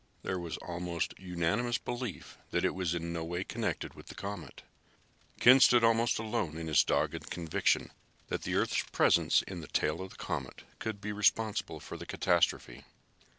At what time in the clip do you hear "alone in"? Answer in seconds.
6.17-6.65